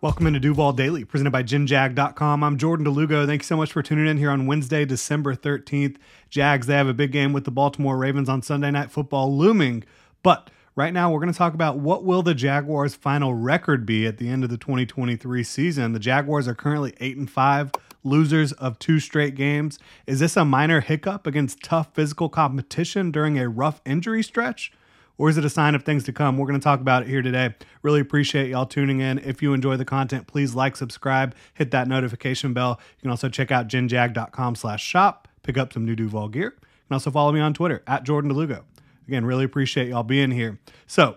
Welcome 0.00 0.28
into 0.28 0.38
Duval 0.38 0.74
Daily, 0.74 1.04
presented 1.04 1.32
by 1.32 1.42
GinJag.com. 1.42 2.44
I'm 2.44 2.56
Jordan 2.56 2.86
DeLugo. 2.86 3.26
Thank 3.26 3.42
you 3.42 3.46
so 3.46 3.56
much 3.56 3.72
for 3.72 3.82
tuning 3.82 4.06
in 4.06 4.16
here 4.16 4.30
on 4.30 4.46
Wednesday, 4.46 4.84
December 4.84 5.34
13th. 5.34 5.96
Jags, 6.30 6.68
they 6.68 6.74
have 6.74 6.86
a 6.86 6.94
big 6.94 7.10
game 7.10 7.32
with 7.32 7.42
the 7.42 7.50
Baltimore 7.50 7.98
Ravens 7.98 8.28
on 8.28 8.40
Sunday 8.40 8.70
Night 8.70 8.92
Football 8.92 9.36
looming. 9.36 9.82
But 10.22 10.50
right 10.76 10.92
now, 10.92 11.10
we're 11.10 11.18
going 11.18 11.32
to 11.32 11.36
talk 11.36 11.52
about 11.52 11.80
what 11.80 12.04
will 12.04 12.22
the 12.22 12.32
Jaguars' 12.32 12.94
final 12.94 13.34
record 13.34 13.84
be 13.84 14.06
at 14.06 14.18
the 14.18 14.28
end 14.28 14.44
of 14.44 14.50
the 14.50 14.56
2023 14.56 15.42
season. 15.42 15.94
The 15.94 15.98
Jaguars 15.98 16.46
are 16.46 16.54
currently 16.54 16.94
8 17.00 17.16
and 17.16 17.28
5, 17.28 17.72
losers 18.04 18.52
of 18.52 18.78
two 18.78 19.00
straight 19.00 19.34
games. 19.34 19.80
Is 20.06 20.20
this 20.20 20.36
a 20.36 20.44
minor 20.44 20.80
hiccup 20.80 21.26
against 21.26 21.64
tough 21.64 21.92
physical 21.92 22.28
competition 22.28 23.10
during 23.10 23.36
a 23.36 23.48
rough 23.48 23.80
injury 23.84 24.22
stretch? 24.22 24.70
Or 25.18 25.28
is 25.28 25.36
it 25.36 25.44
a 25.44 25.50
sign 25.50 25.74
of 25.74 25.82
things 25.82 26.04
to 26.04 26.12
come? 26.12 26.38
We're 26.38 26.46
going 26.46 26.58
to 26.58 26.64
talk 26.64 26.80
about 26.80 27.02
it 27.02 27.08
here 27.08 27.20
today. 27.20 27.54
Really 27.82 28.00
appreciate 28.00 28.48
y'all 28.48 28.66
tuning 28.66 29.00
in. 29.00 29.18
If 29.18 29.42
you 29.42 29.52
enjoy 29.52 29.76
the 29.76 29.84
content, 29.84 30.28
please 30.28 30.54
like, 30.54 30.76
subscribe, 30.76 31.34
hit 31.54 31.72
that 31.72 31.88
notification 31.88 32.54
bell. 32.54 32.80
You 32.96 33.02
can 33.02 33.10
also 33.10 33.28
check 33.28 33.50
out 33.50 33.68
ginjag.com 33.68 34.54
slash 34.54 34.82
shop, 34.82 35.28
pick 35.42 35.58
up 35.58 35.72
some 35.72 35.84
new 35.84 35.96
Duval 35.96 36.28
gear. 36.28 36.54
You 36.56 36.66
can 36.88 36.94
also 36.94 37.10
follow 37.10 37.32
me 37.32 37.40
on 37.40 37.52
Twitter 37.52 37.82
at 37.86 38.04
Jordan 38.04 38.32
DeLugo. 38.32 38.62
Again, 39.08 39.24
really 39.24 39.44
appreciate 39.44 39.88
y'all 39.88 40.04
being 40.04 40.30
here. 40.30 40.60
So 40.86 41.16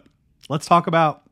let's 0.49 0.65
talk 0.65 0.87
about 0.87 1.23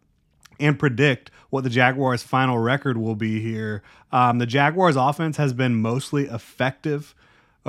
and 0.60 0.78
predict 0.78 1.32
what 1.50 1.64
the 1.64 1.70
Jaguars' 1.70 2.22
final 2.22 2.60
record 2.60 2.98
will 2.98 3.16
be 3.16 3.42
here. 3.42 3.82
Um, 4.12 4.38
the 4.38 4.46
Jaguars' 4.46 4.96
offense 4.96 5.38
has 5.38 5.54
been 5.54 5.76
mostly 5.76 6.26
effective 6.26 7.16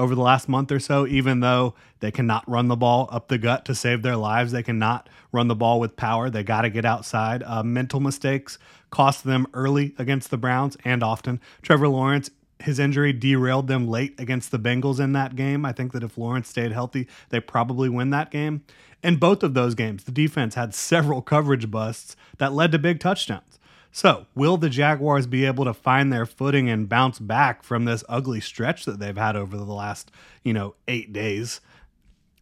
over 0.01 0.15
the 0.15 0.23
last 0.23 0.49
month 0.49 0.73
or 0.73 0.81
so, 0.81 1.07
even 1.07 1.41
though 1.41 1.75
they 2.01 2.11
cannot 2.11 2.49
run 2.49 2.69
the 2.69 2.77
ball 2.77 3.09
up 3.13 3.29
the 3.29 3.37
gut 3.37 3.67
to 3.67 3.75
save 3.75 4.01
their 4.01 4.17
lives. 4.17 4.51
They 4.51 4.63
cannot 4.63 5.09
run 5.31 5.49
the 5.49 5.55
ball 5.55 5.79
with 5.79 5.95
power. 5.95 6.31
They 6.31 6.43
got 6.43 6.63
to 6.63 6.71
get 6.71 6.87
outside. 6.87 7.43
Uh, 7.43 7.63
mental 7.63 8.01
mistakes 8.01 8.59
cost 8.89 9.25
them 9.25 9.47
early 9.53 9.95
against 9.99 10.31
the 10.31 10.39
Browns 10.39 10.77
and 10.85 11.03
often. 11.03 11.39
Trevor 11.61 11.89
Lawrence, 11.89 12.31
his 12.61 12.79
injury 12.79 13.13
derailed 13.13 13.69
them 13.69 13.87
late 13.89 14.19
against 14.19 14.51
the 14.51 14.59
Bengals 14.59 15.01
in 15.01 15.13
that 15.13 15.37
game. 15.37 15.67
I 15.67 15.73
think 15.73 15.93
that 15.93 16.03
if 16.03 16.17
Lawrence 16.17 16.49
stayed 16.49 16.73
healthy, 16.73 17.07
they 17.29 17.39
probably 17.39 17.91
win 17.91 18.09
that 18.11 18.31
game. 18.31 18.65
In 19.03 19.17
both 19.17 19.43
of 19.43 19.53
those 19.53 19.75
games, 19.75 20.05
the 20.05 20.13
defense 20.13 20.55
had 20.55 20.75
several 20.75 21.21
coverage 21.21 21.71
busts 21.71 22.17
that 22.39 22.55
led 22.55 22.73
to 22.73 22.79
big 22.79 23.01
touchdowns. 23.01 23.59
So, 23.93 24.27
will 24.35 24.57
the 24.57 24.71
Jaguars 24.71 25.27
be 25.27 25.45
able 25.45 25.65
to 25.65 25.75
find 25.75 26.13
their 26.13 26.27
footing 26.27 26.71
and 26.71 26.89
bounce 26.89 27.19
back 27.19 27.65
from 27.65 27.87
this 27.87 28.05
ugly 28.09 28.41
stretch 28.41 28.85
that 28.85 29.01
they've 29.01 29.17
had 29.17 29.35
over 29.35 29.57
the 29.57 29.65
last, 29.65 30.13
you 30.45 30.53
know, 30.53 30.75
eight 30.87 31.13
days? 31.13 31.61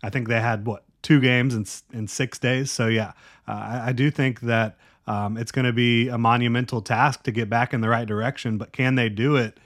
I 0.02 0.10
think 0.10 0.28
they 0.28 0.40
had 0.40 0.66
what 0.66 0.84
two 1.02 1.20
games 1.20 1.54
in 1.54 1.64
in 1.96 2.06
six 2.06 2.38
days. 2.38 2.70
So 2.70 2.86
yeah, 2.86 3.12
uh, 3.46 3.52
I, 3.52 3.82
I, 3.86 3.92
do 3.92 4.10
think 4.10 4.40
that 4.40 4.76
um, 5.06 5.36
it's 5.36 5.52
going 5.52 5.64
to 5.64 5.72
be 5.72 6.08
a 6.08 6.18
monumental 6.18 6.82
task 6.82 7.22
to 7.22 7.32
get 7.32 7.48
back 7.48 7.72
in 7.72 7.80
the 7.80 7.88
right 7.88 8.06
direction. 8.06 8.58
But 8.58 8.72
can 8.72 8.94
they 8.94 9.08
do 9.08 9.36
it? 9.36 9.58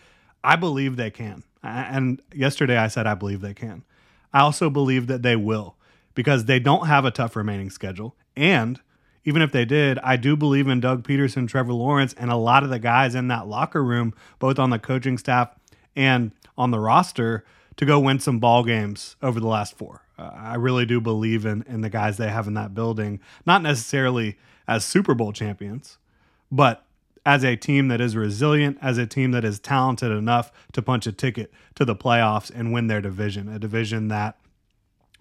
I 0.45 0.57
believe 0.57 0.97
they 0.97 1.11
can. 1.11 1.43
And 1.63 2.23
yesterday 2.35 2.77
I 2.77 2.89
said 2.89 3.07
I 3.07 3.15
believe 3.15 3.41
they 3.41 3.55
can. 3.55 3.85
I 4.33 4.41
also 4.41 4.71
believe 4.71 5.09
that 5.09 5.23
they 5.23 5.37
will 5.37 5.77
because 6.15 6.45
they 6.45 6.59
don't 6.59 6.87
have 6.87 7.05
a 7.05 7.11
tough 7.11 7.37
remaining 7.37 7.71
schedule 7.71 8.17
and 8.37 8.81
even 9.25 9.43
if 9.43 9.53
they 9.53 9.65
did, 9.65 9.99
I 10.01 10.17
do 10.17 10.37
believe 10.37 10.69
in 10.69 10.81
Doug 10.81 11.07
Pederson, 11.07 11.49
Trevor 11.49 11.73
Lawrence, 11.73 12.15
and 12.15 12.31
a 12.31 12.37
lot 12.37 12.65
of 12.65 12.71
the 12.71 12.79
guys 12.79 13.15
in 13.15 13.29
that 13.29 13.47
locker 13.47 13.83
room, 13.83 14.15
both 14.39 14.59
on 14.59 14.71
the 14.71 14.79
coaching 14.79 15.19
staff 15.19 15.55
and 15.95 16.33
on 16.59 16.71
the 16.71 16.81
roster, 16.81 17.45
to 17.77 17.87
go 17.87 17.99
win 17.99 18.19
some 18.19 18.39
ball 18.39 18.65
games 18.65 19.17
over 19.23 19.41
the 19.41 19.47
last 19.47 19.77
four. 19.77 20.03
Uh, 20.19 20.31
I 20.35 20.55
really 20.57 20.85
do 20.85 21.01
believe 21.01 21.47
in 21.47 21.65
in 21.67 21.81
the 21.81 21.91
guys 21.91 22.17
they 22.17 22.29
have 22.29 22.47
in 22.47 22.55
that 22.55 22.75
building, 22.75 23.21
not 23.47 23.63
necessarily 23.63 24.39
as 24.69 24.85
Super 24.85 25.15
Bowl 25.15 25.33
champions, 25.33 25.99
but 26.51 26.85
as 27.25 27.45
a 27.45 27.57
team 27.57 27.89
that 27.89 28.01
is 28.01 28.17
resilient, 28.17 28.79
as 28.83 28.99
a 28.99 29.07
team 29.07 29.31
that 29.31 29.45
is 29.45 29.59
talented 29.59 30.11
enough 30.11 30.53
to 30.73 30.83
punch 30.83 31.07
a 31.07 31.13
ticket 31.13 31.53
to 31.77 31.85
the 31.85 31.95
playoffs 31.95 32.51
and 32.55 32.73
win 32.73 32.89
their 32.89 33.01
division, 33.01 33.49
a 33.49 33.59
division 33.59 34.09
that 34.09 34.37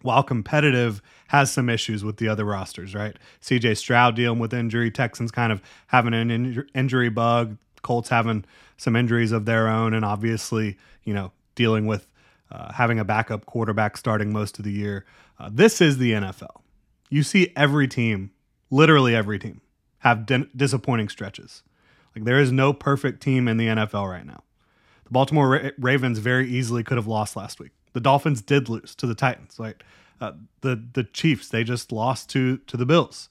while 0.02 0.24
competitive, 0.24 1.02
has 1.28 1.52
some 1.52 1.70
issues 1.70 2.04
with 2.04 2.18
the 2.18 2.28
other 2.28 2.46
rosters, 2.46 2.94
right? 2.94 3.16
CJ 3.42 3.78
Stroud 3.78 4.16
dealing 4.16 4.40
with 4.40 4.54
injury, 4.54 4.92
Texans 4.92 5.32
kind 5.32 5.52
of 5.52 5.62
having 5.88 6.14
an 6.14 6.30
in- 6.32 6.68
injury 6.76 7.10
bug, 7.10 7.58
Colts 7.82 8.10
having 8.10 8.46
some 8.78 8.96
injuries 8.96 9.32
of 9.32 9.46
their 9.46 9.68
own, 9.68 9.94
and 9.94 10.04
obviously, 10.04 10.78
you 11.04 11.14
know, 11.14 11.32
dealing 11.56 11.86
with 11.86 12.08
uh, 12.52 12.74
having 12.74 13.00
a 13.00 13.06
backup 13.06 13.46
quarterback 13.46 13.96
starting 13.98 14.34
most 14.34 14.60
of 14.60 14.66
the 14.66 14.72
year. 14.72 15.06
Uh, 15.40 15.50
this 15.52 15.82
is 15.82 15.98
the 15.98 16.12
NFL. 16.12 16.62
You 17.10 17.24
see 17.24 17.52
every 17.56 17.88
team, 17.88 18.32
literally 18.70 19.16
every 19.16 19.40
team, 19.40 19.62
have 20.00 20.26
di- 20.26 20.50
disappointing 20.56 21.10
stretches. 21.10 21.64
Like 22.16 22.26
there 22.26 22.40
is 22.40 22.52
no 22.52 22.74
perfect 22.74 23.22
team 23.22 23.48
in 23.48 23.58
the 23.58 23.68
NFL 23.68 24.10
right 24.10 24.26
now. 24.26 24.44
The 25.06 25.12
Baltimore 25.12 25.50
Ra- 25.50 25.70
Ravens 25.78 26.20
very 26.20 26.50
easily 26.50 26.84
could 26.84 26.98
have 26.98 27.08
lost 27.08 27.36
last 27.36 27.60
week. 27.60 27.72
The 27.94 28.00
Dolphins 28.00 28.42
did 28.42 28.70
lose 28.70 28.96
to 28.96 29.08
the 29.08 29.16
Titans. 29.16 29.56
Right, 29.60 29.76
uh, 30.20 30.34
the 30.62 30.82
the 30.94 31.04
Chiefs 31.04 31.50
they 31.50 31.64
just 31.64 31.92
lost 31.92 32.30
to 32.32 32.58
to 32.58 32.78
the 32.78 32.86
Bills. 32.86 33.30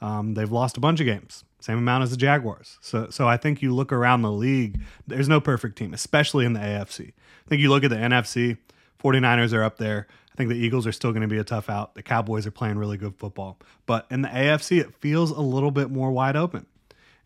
Um, 0.00 0.34
they've 0.34 0.50
lost 0.50 0.76
a 0.76 0.80
bunch 0.80 1.00
of 1.00 1.06
games, 1.06 1.44
same 1.60 1.76
amount 1.76 2.04
as 2.04 2.10
the 2.10 2.16
Jaguars. 2.16 2.78
So 2.80 3.08
so 3.10 3.28
I 3.28 3.36
think 3.36 3.62
you 3.62 3.74
look 3.74 3.92
around 3.92 4.22
the 4.22 4.32
league, 4.32 4.80
there's 5.06 5.28
no 5.28 5.40
perfect 5.40 5.76
team, 5.76 5.92
especially 5.92 6.44
in 6.44 6.54
the 6.54 6.60
AFC. 6.60 7.08
I 7.08 7.48
think 7.48 7.60
you 7.60 7.68
look 7.68 7.84
at 7.84 7.90
the 7.90 7.96
NFC, 7.96 8.56
49ers 9.02 9.52
are 9.52 9.62
up 9.62 9.78
there. 9.78 10.06
I 10.32 10.36
think 10.36 10.48
the 10.48 10.56
Eagles 10.56 10.86
are 10.86 10.92
still 10.92 11.10
going 11.10 11.22
to 11.22 11.28
be 11.28 11.38
a 11.38 11.44
tough 11.44 11.68
out. 11.68 11.94
The 11.94 12.02
Cowboys 12.02 12.46
are 12.46 12.50
playing 12.50 12.78
really 12.78 12.96
good 12.96 13.16
football. 13.16 13.58
But 13.84 14.06
in 14.10 14.22
the 14.22 14.28
AFC, 14.28 14.80
it 14.80 14.94
feels 14.94 15.30
a 15.30 15.40
little 15.40 15.70
bit 15.70 15.90
more 15.90 16.12
wide 16.12 16.36
open. 16.36 16.66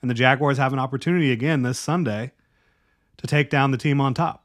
And 0.01 0.11
the 0.11 0.15
Jaguars 0.15 0.59
have 0.59 0.73
an 0.73 0.79
opportunity 0.79 1.31
again 1.31 1.63
this 1.63 1.79
Sunday 1.79 2.33
to 3.19 3.27
take 3.27 3.51
down 3.51 3.71
the 3.71 3.79
team 3.79 4.01
on 4.01 4.15
top 4.15 4.44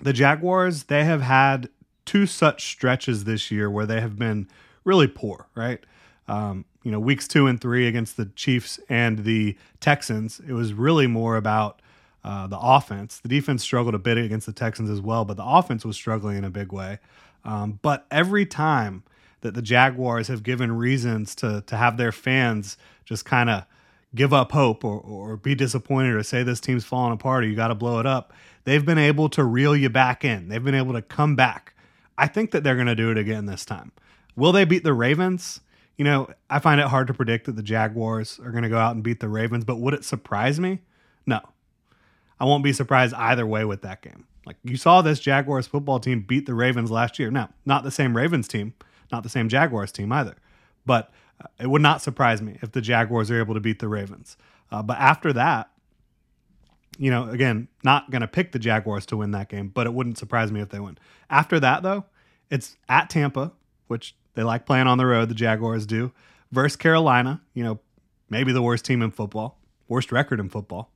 the 0.00 0.12
Jaguars, 0.12 0.84
they 0.84 1.04
have 1.04 1.22
had 1.22 1.68
two 2.04 2.26
such 2.26 2.66
stretches 2.66 3.24
this 3.24 3.50
year 3.50 3.70
where 3.70 3.86
they 3.86 4.00
have 4.00 4.18
been 4.18 4.48
really 4.84 5.06
poor, 5.06 5.48
right? 5.54 5.80
Um, 6.28 6.64
you 6.82 6.90
know, 6.90 7.00
weeks 7.00 7.28
two 7.28 7.46
and 7.46 7.60
three 7.60 7.86
against 7.86 8.16
the 8.16 8.26
Chiefs 8.26 8.80
and 8.88 9.24
the 9.24 9.56
Texans, 9.80 10.40
it 10.46 10.52
was 10.52 10.72
really 10.72 11.06
more 11.06 11.36
about 11.36 11.82
uh, 12.24 12.46
the 12.46 12.58
offense. 12.58 13.18
The 13.18 13.28
defense 13.28 13.62
struggled 13.62 13.94
a 13.94 13.98
bit 13.98 14.18
against 14.18 14.46
the 14.46 14.52
Texans 14.52 14.90
as 14.90 15.00
well, 15.00 15.24
but 15.24 15.36
the 15.36 15.44
offense 15.44 15.84
was 15.84 15.96
struggling 15.96 16.36
in 16.36 16.44
a 16.44 16.50
big 16.50 16.72
way. 16.72 16.98
Um, 17.44 17.78
but 17.82 18.06
every 18.10 18.46
time 18.46 19.02
that 19.40 19.54
the 19.54 19.62
Jaguars 19.62 20.28
have 20.28 20.42
given 20.42 20.72
reasons 20.72 21.34
to 21.36 21.62
to 21.66 21.76
have 21.76 21.96
their 21.96 22.12
fans 22.12 22.76
just 23.04 23.24
kind 23.24 23.48
of 23.48 23.64
give 24.14 24.32
up 24.32 24.52
hope 24.52 24.84
or, 24.84 24.98
or 25.00 25.36
be 25.36 25.54
disappointed 25.54 26.14
or 26.14 26.22
say 26.22 26.42
this 26.42 26.60
team's 26.60 26.84
falling 26.84 27.12
apart 27.12 27.44
or 27.44 27.46
you 27.46 27.56
got 27.56 27.68
to 27.68 27.74
blow 27.74 28.00
it 28.00 28.06
up, 28.06 28.32
they've 28.64 28.84
been 28.84 28.98
able 28.98 29.28
to 29.30 29.44
reel 29.44 29.74
you 29.76 29.88
back 29.88 30.24
in. 30.24 30.48
They've 30.48 30.62
been 30.62 30.74
able 30.74 30.92
to 30.94 31.02
come 31.02 31.36
back. 31.36 31.74
I 32.18 32.26
think 32.26 32.50
that 32.50 32.62
they're 32.62 32.74
going 32.74 32.86
to 32.86 32.94
do 32.94 33.10
it 33.10 33.18
again 33.18 33.46
this 33.46 33.64
time. 33.64 33.92
Will 34.36 34.52
they 34.52 34.64
beat 34.64 34.84
the 34.84 34.92
Ravens? 34.92 35.60
You 35.96 36.04
know, 36.04 36.30
I 36.48 36.58
find 36.58 36.80
it 36.80 36.86
hard 36.86 37.06
to 37.08 37.14
predict 37.14 37.46
that 37.46 37.56
the 37.56 37.62
Jaguars 37.62 38.40
are 38.42 38.50
going 38.50 38.62
to 38.62 38.68
go 38.68 38.78
out 38.78 38.94
and 38.94 39.02
beat 39.02 39.20
the 39.20 39.28
Ravens, 39.28 39.64
but 39.64 39.76
would 39.76 39.94
it 39.94 40.04
surprise 40.04 40.58
me? 40.60 40.80
No. 41.26 41.40
I 42.38 42.44
won't 42.44 42.64
be 42.64 42.72
surprised 42.72 43.14
either 43.14 43.46
way 43.46 43.64
with 43.64 43.82
that 43.82 44.00
game. 44.00 44.26
Like 44.46 44.56
you 44.64 44.76
saw 44.76 45.02
this 45.02 45.20
Jaguars 45.20 45.66
football 45.66 46.00
team 46.00 46.24
beat 46.26 46.46
the 46.46 46.54
Ravens 46.54 46.90
last 46.90 47.18
year. 47.18 47.30
Now, 47.30 47.50
not 47.66 47.84
the 47.84 47.90
same 47.90 48.16
Ravens 48.16 48.48
team, 48.48 48.74
not 49.12 49.22
the 49.22 49.28
same 49.28 49.48
Jaguars 49.48 49.92
team 49.92 50.10
either. 50.12 50.36
But 50.86 51.12
uh, 51.42 51.48
it 51.58 51.66
would 51.68 51.82
not 51.82 52.00
surprise 52.00 52.40
me 52.40 52.58
if 52.62 52.72
the 52.72 52.80
Jaguars 52.80 53.30
are 53.30 53.38
able 53.38 53.54
to 53.54 53.60
beat 53.60 53.78
the 53.78 53.88
Ravens. 53.88 54.36
Uh, 54.72 54.82
but 54.82 54.98
after 54.98 55.32
that, 55.34 55.69
you 57.00 57.10
know, 57.10 57.30
again, 57.30 57.66
not 57.82 58.10
going 58.10 58.20
to 58.20 58.28
pick 58.28 58.52
the 58.52 58.58
Jaguars 58.58 59.06
to 59.06 59.16
win 59.16 59.30
that 59.30 59.48
game, 59.48 59.68
but 59.68 59.86
it 59.86 59.94
wouldn't 59.94 60.18
surprise 60.18 60.52
me 60.52 60.60
if 60.60 60.68
they 60.68 60.78
win. 60.78 60.98
After 61.30 61.58
that, 61.58 61.82
though, 61.82 62.04
it's 62.50 62.76
at 62.90 63.08
Tampa, 63.08 63.52
which 63.86 64.14
they 64.34 64.42
like 64.42 64.66
playing 64.66 64.86
on 64.86 64.98
the 64.98 65.06
road, 65.06 65.30
the 65.30 65.34
Jaguars 65.34 65.86
do, 65.86 66.12
versus 66.52 66.76
Carolina, 66.76 67.40
you 67.54 67.64
know, 67.64 67.80
maybe 68.28 68.52
the 68.52 68.60
worst 68.60 68.84
team 68.84 69.00
in 69.00 69.10
football, 69.10 69.58
worst 69.88 70.12
record 70.12 70.40
in 70.40 70.50
football, 70.50 70.92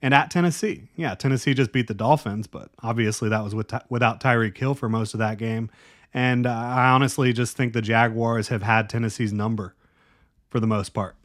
and 0.00 0.14
at 0.14 0.30
Tennessee. 0.30 0.84
Yeah, 0.94 1.16
Tennessee 1.16 1.52
just 1.52 1.72
beat 1.72 1.88
the 1.88 1.94
Dolphins, 1.94 2.46
but 2.46 2.70
obviously 2.80 3.28
that 3.28 3.42
was 3.42 3.52
with, 3.52 3.74
without 3.88 4.20
Tyreek 4.20 4.56
Hill 4.56 4.76
for 4.76 4.88
most 4.88 5.14
of 5.14 5.18
that 5.18 5.36
game. 5.36 5.68
And 6.14 6.46
uh, 6.46 6.50
I 6.50 6.90
honestly 6.90 7.32
just 7.32 7.56
think 7.56 7.72
the 7.72 7.82
Jaguars 7.82 8.48
have 8.48 8.62
had 8.62 8.88
Tennessee's 8.88 9.32
number 9.32 9.74
for 10.48 10.60
the 10.60 10.68
most 10.68 10.90
part. 10.90 11.16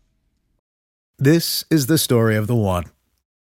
This 1.20 1.64
is 1.70 1.86
the 1.86 2.00
story 2.00 2.36
of 2.36 2.48
the 2.48 2.56
one. 2.56 2.86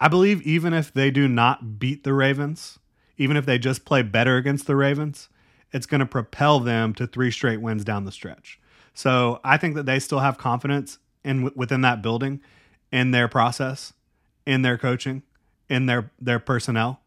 I 0.00 0.08
believe 0.08 0.42
even 0.42 0.72
if 0.74 0.92
they 0.92 1.10
do 1.10 1.28
not 1.28 1.78
beat 1.78 2.04
the 2.04 2.12
Ravens, 2.12 2.78
even 3.16 3.36
if 3.36 3.46
they 3.46 3.58
just 3.58 3.84
play 3.84 4.02
better 4.02 4.36
against 4.36 4.66
the 4.66 4.76
Ravens, 4.76 5.28
it's 5.72 5.86
going 5.86 6.00
to 6.00 6.06
propel 6.06 6.60
them 6.60 6.94
to 6.94 7.06
three 7.06 7.30
straight 7.30 7.60
wins 7.60 7.84
down 7.84 8.04
the 8.04 8.12
stretch. 8.12 8.60
So 8.94 9.40
I 9.44 9.56
think 9.56 9.74
that 9.76 9.86
they 9.86 9.98
still 9.98 10.18
have 10.18 10.38
confidence 10.38 10.98
in 11.24 11.50
within 11.54 11.80
that 11.82 12.02
building, 12.02 12.40
in 12.90 13.10
their 13.10 13.28
process, 13.28 13.92
in 14.46 14.62
their 14.62 14.76
coaching, 14.76 15.22
in 15.68 15.86
their 15.86 16.10
their 16.20 16.38
personnel. 16.38 17.00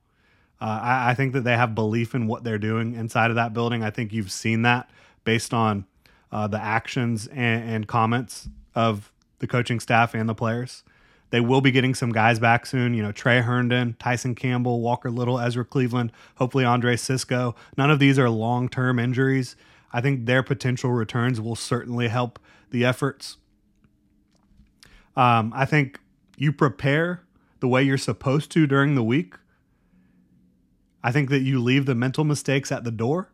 Uh, 0.59 0.79
I, 0.81 1.11
I, 1.11 1.13
think 1.15 1.33
that 1.33 1.43
they 1.43 1.57
have 1.57 1.75
belief 1.75 2.15
in 2.15 2.27
what 2.27 2.45
they're 2.45 2.57
doing 2.57 2.95
inside 2.95 3.29
of 3.29 3.35
that 3.35 3.53
building. 3.53 3.83
I 3.83 3.89
think 3.89 4.13
you've 4.13 4.31
seen 4.31 4.61
that 4.61 4.89
based 5.25 5.53
on 5.53 5.85
uh, 6.31 6.47
the 6.47 6.61
actions 6.61 7.27
and, 7.27 7.69
and 7.69 7.87
comments 7.87 8.47
of 8.73 9.11
the 9.39 9.47
coaching 9.47 9.81
staff 9.81 10.13
and 10.13 10.29
the 10.29 10.33
players. 10.33 10.83
They 11.31 11.39
will 11.39 11.61
be 11.61 11.71
getting 11.71 11.95
some 11.95 12.11
guys 12.11 12.39
back 12.39 12.65
soon. 12.65 12.93
You 12.93 13.03
know, 13.03 13.11
Tre 13.11 13.41
Herndon, 13.41 13.95
Tyson 13.99 14.35
Campbell, 14.35 14.81
Walker 14.81 15.11
Little, 15.11 15.39
Ezra 15.39 15.65
Cleveland, 15.65 16.11
hopefully 16.35 16.65
Andre 16.65 16.95
Cisco. 16.95 17.55
None 17.77 17.89
of 17.89 17.99
these 17.99 18.17
are 18.19 18.29
long 18.29 18.69
term 18.69 18.99
injuries. 18.99 19.55
I 19.91 20.01
think 20.01 20.25
their 20.25 20.43
potential 20.43 20.91
returns 20.91 21.39
will 21.39 21.55
certainly 21.55 22.07
help 22.07 22.39
the 22.71 22.85
efforts. 22.85 23.37
Um, 25.15 25.53
I 25.55 25.65
think 25.65 25.99
you 26.37 26.51
prepare 26.51 27.23
the 27.59 27.67
way 27.67 27.83
you're 27.83 27.97
supposed 27.97 28.51
to 28.51 28.67
during 28.67 28.95
the 28.95 29.03
week. 29.03 29.35
I 31.03 31.11
think 31.11 31.29
that 31.29 31.41
you 31.41 31.61
leave 31.61 31.85
the 31.85 31.95
mental 31.95 32.23
mistakes 32.23 32.71
at 32.71 32.83
the 32.83 32.91
door 32.91 33.29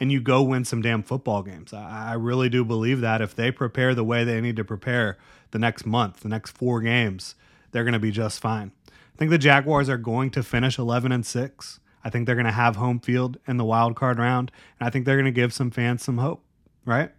and 0.00 0.12
you 0.12 0.20
go 0.20 0.42
win 0.42 0.64
some 0.64 0.82
damn 0.82 1.02
football 1.02 1.42
games. 1.42 1.72
I, 1.72 2.10
I 2.10 2.12
really 2.14 2.48
do 2.48 2.64
believe 2.64 3.00
that 3.00 3.20
if 3.20 3.34
they 3.34 3.50
prepare 3.50 3.94
the 3.94 4.04
way 4.04 4.24
they 4.24 4.40
need 4.40 4.56
to 4.56 4.64
prepare 4.64 5.18
the 5.50 5.58
next 5.58 5.86
month, 5.86 6.20
the 6.20 6.28
next 6.28 6.56
four 6.56 6.80
games, 6.80 7.34
they're 7.72 7.84
going 7.84 7.92
to 7.92 7.98
be 7.98 8.10
just 8.10 8.40
fine. 8.40 8.72
I 8.88 9.18
think 9.18 9.30
the 9.30 9.38
Jaguars 9.38 9.88
are 9.88 9.98
going 9.98 10.30
to 10.30 10.42
finish 10.42 10.78
11 10.78 11.10
and 11.10 11.26
6. 11.26 11.80
I 12.04 12.10
think 12.10 12.26
they're 12.26 12.36
going 12.36 12.46
to 12.46 12.52
have 12.52 12.76
home 12.76 13.00
field 13.00 13.38
in 13.46 13.56
the 13.56 13.64
wild 13.64 13.96
card 13.96 14.18
round, 14.18 14.52
and 14.78 14.86
I 14.86 14.90
think 14.90 15.04
they're 15.04 15.16
going 15.16 15.24
to 15.24 15.32
give 15.32 15.52
some 15.52 15.70
fans 15.70 16.02
some 16.02 16.18
hope, 16.18 16.42
right? 16.84 17.10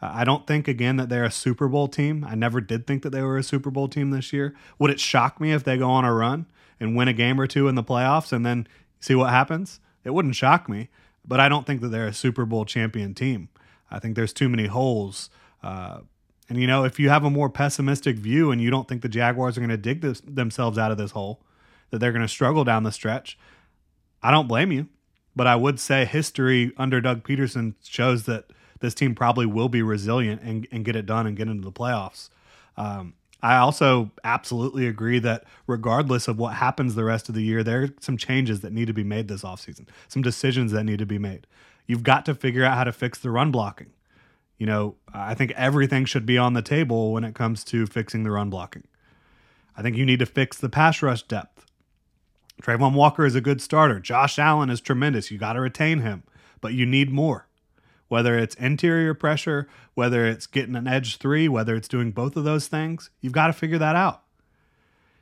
Uh, 0.00 0.10
I 0.14 0.24
don't 0.24 0.46
think, 0.46 0.68
again, 0.68 0.96
that 0.96 1.08
they're 1.08 1.24
a 1.24 1.30
Super 1.30 1.68
Bowl 1.68 1.88
team. 1.88 2.24
I 2.24 2.34
never 2.34 2.60
did 2.60 2.86
think 2.86 3.02
that 3.02 3.10
they 3.10 3.22
were 3.22 3.36
a 3.36 3.42
Super 3.42 3.70
Bowl 3.70 3.88
team 3.88 4.10
this 4.10 4.32
year. 4.32 4.54
Would 4.78 4.90
it 4.90 5.00
shock 5.00 5.40
me 5.40 5.52
if 5.52 5.64
they 5.64 5.76
go 5.76 5.90
on 5.90 6.04
a 6.04 6.14
run 6.14 6.46
and 6.78 6.96
win 6.96 7.08
a 7.08 7.12
game 7.12 7.40
or 7.40 7.46
two 7.46 7.66
in 7.66 7.74
the 7.74 7.82
playoffs 7.82 8.32
and 8.32 8.46
then 8.46 8.68
see 9.00 9.14
what 9.14 9.30
happens? 9.30 9.80
It 10.04 10.10
wouldn't 10.10 10.36
shock 10.36 10.68
me, 10.68 10.88
but 11.28 11.38
I 11.38 11.48
don't 11.48 11.66
think 11.66 11.82
that 11.82 11.88
they're 11.88 12.06
a 12.06 12.12
Super 12.12 12.46
Bowl 12.46 12.64
champion 12.64 13.14
team. 13.14 13.50
I 13.90 13.98
think 13.98 14.16
there's 14.16 14.32
too 14.32 14.48
many 14.48 14.66
holes. 14.66 15.30
Uh, 15.62 16.00
and, 16.48 16.58
you 16.58 16.66
know, 16.66 16.84
if 16.84 16.98
you 16.98 17.10
have 17.10 17.24
a 17.24 17.30
more 17.30 17.50
pessimistic 17.50 18.16
view 18.16 18.50
and 18.50 18.60
you 18.60 18.70
don't 18.70 18.88
think 18.88 19.02
the 19.02 19.08
Jaguars 19.08 19.56
are 19.56 19.60
going 19.60 19.68
to 19.68 19.76
dig 19.76 20.00
this, 20.00 20.22
themselves 20.22 20.78
out 20.78 20.90
of 20.90 20.96
this 20.96 21.10
hole, 21.10 21.42
that 21.90 21.98
they're 21.98 22.12
going 22.12 22.22
to 22.22 22.28
struggle 22.28 22.64
down 22.64 22.82
the 22.82 22.92
stretch, 22.92 23.38
I 24.22 24.30
don't 24.30 24.48
blame 24.48 24.72
you, 24.72 24.88
but 25.36 25.46
I 25.46 25.56
would 25.56 25.78
say 25.78 26.04
history 26.04 26.72
under 26.76 27.00
Doug 27.00 27.22
Pederson 27.22 27.74
shows 27.84 28.24
that 28.24 28.46
this 28.80 28.94
team 28.94 29.14
probably 29.14 29.46
will 29.46 29.68
be 29.68 29.82
resilient 29.82 30.40
and, 30.42 30.66
and 30.72 30.84
get 30.84 30.96
it 30.96 31.06
done 31.06 31.26
and 31.26 31.36
get 31.36 31.48
into 31.48 31.64
the 31.64 31.72
playoffs. 31.72 32.30
Um, 32.76 33.14
I 33.40 33.56
also 33.56 34.10
absolutely 34.24 34.86
agree 34.86 35.20
that 35.20 35.44
regardless 35.66 36.26
of 36.26 36.38
what 36.38 36.54
happens 36.54 36.94
the 36.94 37.04
rest 37.04 37.28
of 37.28 37.34
the 37.34 37.42
year, 37.42 37.62
there 37.62 37.82
are 37.82 37.88
some 38.00 38.16
changes 38.16 38.60
that 38.60 38.72
need 38.72 38.86
to 38.86 38.92
be 38.92 39.04
made 39.04 39.28
this 39.28 39.42
offseason, 39.42 39.86
some 40.08 40.22
decisions 40.22 40.72
that 40.72 40.84
need 40.84 40.98
to 40.98 41.06
be 41.06 41.18
made. 41.18 41.46
You've 41.86 42.02
got 42.02 42.26
to 42.26 42.34
figure 42.34 42.64
out 42.64 42.76
how 42.76 42.84
to 42.84 42.92
fix 42.92 43.18
the 43.18 43.30
run 43.30 43.50
blocking. 43.50 43.90
You 44.58 44.66
know, 44.66 44.96
I 45.14 45.34
think 45.34 45.52
everything 45.52 46.04
should 46.04 46.26
be 46.26 46.36
on 46.36 46.54
the 46.54 46.62
table 46.62 47.12
when 47.12 47.22
it 47.22 47.34
comes 47.34 47.62
to 47.64 47.86
fixing 47.86 48.24
the 48.24 48.32
run 48.32 48.50
blocking. 48.50 48.84
I 49.76 49.82
think 49.82 49.96
you 49.96 50.04
need 50.04 50.18
to 50.18 50.26
fix 50.26 50.58
the 50.58 50.68
pass 50.68 51.00
rush 51.00 51.22
depth. 51.22 51.64
Travon 52.60 52.92
Walker 52.92 53.24
is 53.24 53.36
a 53.36 53.40
good 53.40 53.62
starter. 53.62 54.00
Josh 54.00 54.38
Allen 54.38 54.68
is 54.68 54.80
tremendous. 54.80 55.30
You 55.30 55.38
got 55.38 55.52
to 55.52 55.60
retain 55.60 56.00
him, 56.00 56.24
but 56.60 56.74
you 56.74 56.84
need 56.84 57.12
more. 57.12 57.47
Whether 58.08 58.38
it's 58.38 58.54
interior 58.56 59.14
pressure, 59.14 59.68
whether 59.94 60.26
it's 60.26 60.46
getting 60.46 60.74
an 60.74 60.86
edge 60.86 61.18
three, 61.18 61.48
whether 61.48 61.76
it's 61.76 61.88
doing 61.88 62.10
both 62.10 62.36
of 62.36 62.44
those 62.44 62.66
things, 62.66 63.10
you've 63.20 63.32
got 63.32 63.48
to 63.48 63.52
figure 63.52 63.78
that 63.78 63.96
out. 63.96 64.22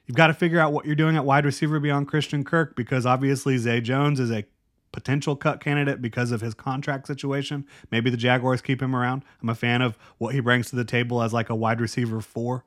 You've 0.06 0.16
got 0.16 0.28
to 0.28 0.34
figure 0.34 0.60
out 0.60 0.72
what 0.72 0.86
you're 0.86 0.94
doing 0.94 1.16
at 1.16 1.24
wide 1.24 1.44
receiver 1.44 1.80
beyond 1.80 2.06
Christian 2.06 2.44
Kirk 2.44 2.76
because 2.76 3.04
obviously 3.04 3.58
Zay 3.58 3.80
Jones 3.80 4.20
is 4.20 4.30
a 4.30 4.44
potential 4.92 5.34
cut 5.34 5.60
candidate 5.60 6.00
because 6.00 6.30
of 6.30 6.40
his 6.40 6.54
contract 6.54 7.08
situation. 7.08 7.66
Maybe 7.90 8.08
the 8.08 8.16
Jaguars 8.16 8.62
keep 8.62 8.80
him 8.80 8.94
around. 8.94 9.24
I'm 9.42 9.48
a 9.48 9.54
fan 9.54 9.82
of 9.82 9.98
what 10.18 10.32
he 10.32 10.40
brings 10.40 10.70
to 10.70 10.76
the 10.76 10.84
table 10.84 11.22
as 11.22 11.32
like 11.32 11.50
a 11.50 11.56
wide 11.56 11.80
receiver 11.80 12.20
four. 12.20 12.64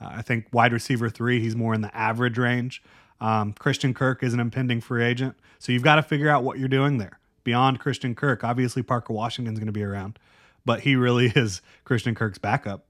Uh, 0.00 0.08
I 0.10 0.22
think 0.22 0.46
wide 0.52 0.72
receiver 0.72 1.10
three, 1.10 1.38
he's 1.40 1.54
more 1.54 1.74
in 1.74 1.82
the 1.82 1.94
average 1.94 2.38
range. 2.38 2.82
Um, 3.20 3.52
Christian 3.52 3.92
Kirk 3.92 4.22
is 4.22 4.32
an 4.32 4.40
impending 4.40 4.80
free 4.80 5.04
agent. 5.04 5.36
So 5.58 5.72
you've 5.72 5.82
got 5.82 5.96
to 5.96 6.02
figure 6.02 6.30
out 6.30 6.42
what 6.42 6.58
you're 6.58 6.68
doing 6.68 6.96
there 6.96 7.20
beyond 7.44 7.78
Christian 7.80 8.14
Kirk. 8.14 8.44
Obviously, 8.44 8.82
Parker 8.82 9.12
Washington's 9.12 9.58
going 9.58 9.66
to 9.66 9.72
be 9.72 9.82
around, 9.82 10.18
but 10.64 10.80
he 10.80 10.96
really 10.96 11.26
is 11.34 11.62
Christian 11.84 12.14
Kirk's 12.14 12.38
backup. 12.38 12.84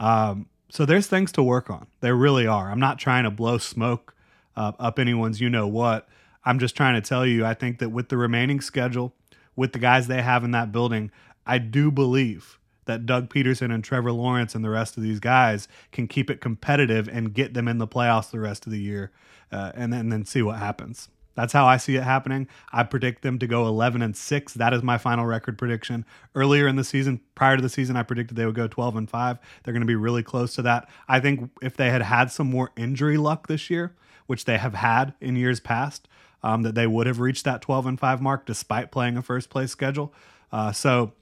Um, 0.00 0.46
so 0.70 0.86
there's 0.86 1.06
things 1.06 1.32
to 1.32 1.42
work 1.42 1.68
on. 1.68 1.86
There 2.00 2.16
really 2.16 2.46
are. 2.46 2.70
I'm 2.70 2.80
not 2.80 2.98
trying 2.98 3.24
to 3.24 3.30
blow 3.30 3.58
smoke 3.58 4.14
uh, 4.56 4.72
up 4.78 4.98
anyone's 4.98 5.40
you 5.40 5.50
know 5.50 5.66
what. 5.66 6.08
I'm 6.44 6.58
just 6.58 6.76
trying 6.76 6.94
to 6.94 7.06
tell 7.06 7.24
you, 7.24 7.44
I 7.44 7.54
think 7.54 7.78
that 7.78 7.90
with 7.90 8.08
the 8.08 8.16
remaining 8.16 8.60
schedule, 8.60 9.14
with 9.54 9.72
the 9.72 9.78
guys 9.78 10.06
they 10.06 10.22
have 10.22 10.44
in 10.44 10.50
that 10.52 10.72
building, 10.72 11.10
I 11.46 11.58
do 11.58 11.90
believe 11.90 12.58
that 12.86 13.06
Doug 13.06 13.28
Pederson 13.28 13.72
and 13.72 13.84
Trevor 13.84 14.12
Lawrence 14.12 14.54
and 14.54 14.64
the 14.64 14.70
rest 14.70 14.96
of 14.96 15.02
these 15.02 15.20
guys 15.20 15.68
can 15.92 16.08
keep 16.08 16.30
it 16.30 16.40
competitive 16.40 17.08
and 17.08 17.32
get 17.32 17.54
them 17.54 17.68
in 17.68 17.78
the 17.78 17.86
playoffs 17.86 18.30
the 18.30 18.40
rest 18.40 18.66
of 18.66 18.72
the 18.72 18.80
year, 18.80 19.12
uh, 19.52 19.72
and 19.74 19.92
then 19.92 20.00
and 20.00 20.12
then 20.12 20.24
see 20.24 20.42
what 20.42 20.58
happens. 20.58 21.08
That's 21.34 21.52
how 21.52 21.66
I 21.66 21.76
see 21.76 21.96
it 21.96 22.02
happening. 22.02 22.48
I 22.72 22.82
predict 22.82 23.22
them 23.22 23.38
to 23.38 23.46
go 23.46 23.66
11 23.66 24.02
and 24.02 24.16
6. 24.16 24.54
That 24.54 24.74
is 24.74 24.82
my 24.82 24.98
final 24.98 25.24
record 25.24 25.58
prediction. 25.58 26.04
Earlier 26.34 26.66
in 26.68 26.76
the 26.76 26.84
season, 26.84 27.20
prior 27.34 27.56
to 27.56 27.62
the 27.62 27.68
season, 27.68 27.96
I 27.96 28.02
predicted 28.02 28.36
they 28.36 28.46
would 28.46 28.54
go 28.54 28.68
12 28.68 28.96
and 28.96 29.10
5. 29.10 29.38
They're 29.62 29.72
going 29.72 29.82
to 29.82 29.86
be 29.86 29.94
really 29.94 30.22
close 30.22 30.54
to 30.56 30.62
that. 30.62 30.88
I 31.08 31.20
think 31.20 31.50
if 31.62 31.76
they 31.76 31.90
had 31.90 32.02
had 32.02 32.30
some 32.30 32.50
more 32.50 32.70
injury 32.76 33.16
luck 33.16 33.46
this 33.46 33.70
year, 33.70 33.94
which 34.26 34.44
they 34.44 34.58
have 34.58 34.74
had 34.74 35.14
in 35.20 35.36
years 35.36 35.60
past, 35.60 36.08
um, 36.42 36.62
that 36.62 36.74
they 36.74 36.86
would 36.86 37.06
have 37.06 37.20
reached 37.20 37.44
that 37.44 37.62
12 37.62 37.86
and 37.86 38.00
5 38.00 38.20
mark 38.20 38.46
despite 38.46 38.90
playing 38.90 39.16
a 39.16 39.22
first 39.22 39.48
place 39.48 39.70
schedule. 39.70 40.12
Uh, 40.50 40.72
so 40.72 41.12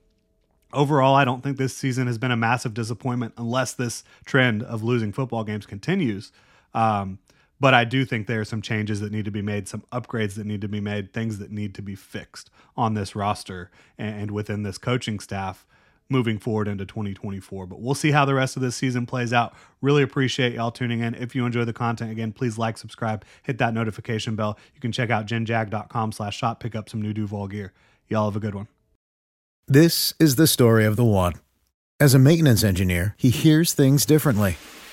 overall, 0.72 1.14
I 1.14 1.24
don't 1.24 1.42
think 1.42 1.56
this 1.56 1.76
season 1.76 2.06
has 2.06 2.18
been 2.18 2.30
a 2.30 2.36
massive 2.36 2.74
disappointment 2.74 3.34
unless 3.36 3.72
this 3.72 4.02
trend 4.24 4.62
of 4.62 4.82
losing 4.82 5.12
football 5.12 5.44
games 5.44 5.66
continues. 5.66 6.32
Um, 6.74 7.18
but 7.60 7.74
I 7.74 7.84
do 7.84 8.04
think 8.04 8.26
there 8.26 8.40
are 8.40 8.44
some 8.44 8.62
changes 8.62 9.00
that 9.00 9.12
need 9.12 9.26
to 9.26 9.30
be 9.30 9.42
made, 9.42 9.68
some 9.68 9.84
upgrades 9.92 10.34
that 10.34 10.46
need 10.46 10.62
to 10.62 10.68
be 10.68 10.80
made, 10.80 11.12
things 11.12 11.38
that 11.38 11.52
need 11.52 11.74
to 11.74 11.82
be 11.82 11.94
fixed 11.94 12.50
on 12.76 12.94
this 12.94 13.14
roster 13.14 13.70
and 13.98 14.30
within 14.30 14.62
this 14.62 14.78
coaching 14.78 15.20
staff 15.20 15.66
moving 16.10 16.38
forward 16.38 16.68
into 16.68 16.84
2024. 16.84 17.66
But 17.66 17.80
we'll 17.80 17.94
see 17.94 18.10
how 18.10 18.24
the 18.24 18.34
rest 18.34 18.56
of 18.56 18.62
this 18.62 18.74
season 18.74 19.06
plays 19.06 19.32
out. 19.32 19.54
Really 19.80 20.02
appreciate 20.02 20.54
y'all 20.54 20.72
tuning 20.72 21.00
in. 21.00 21.14
If 21.14 21.34
you 21.34 21.46
enjoy 21.46 21.64
the 21.64 21.72
content, 21.72 22.10
again, 22.10 22.32
please 22.32 22.58
like, 22.58 22.76
subscribe, 22.76 23.24
hit 23.42 23.58
that 23.58 23.72
notification 23.72 24.34
bell. 24.34 24.58
You 24.74 24.80
can 24.80 24.90
check 24.90 25.10
out 25.10 25.26
genjag.com 25.26 26.12
slash 26.12 26.36
shop, 26.36 26.60
pick 26.60 26.74
up 26.74 26.88
some 26.88 27.00
new 27.00 27.12
Duval 27.12 27.48
gear. 27.48 27.72
Y'all 28.08 28.28
have 28.28 28.36
a 28.36 28.40
good 28.40 28.56
one. 28.56 28.66
This 29.68 30.14
is 30.18 30.34
the 30.34 30.48
story 30.48 30.84
of 30.84 30.96
the 30.96 31.04
one. 31.04 31.34
As 32.00 32.12
a 32.12 32.18
maintenance 32.18 32.64
engineer, 32.64 33.14
he 33.16 33.30
hears 33.30 33.72
things 33.72 34.04
differently. 34.04 34.56